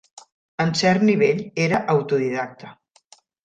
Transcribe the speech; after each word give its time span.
En 0.65 0.73
cert 0.79 1.05
nivell, 1.11 1.43
era 1.67 1.85
autodidacta. 1.97 2.77